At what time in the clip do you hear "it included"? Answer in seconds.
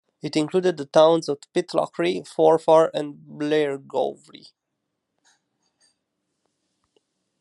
0.23-0.77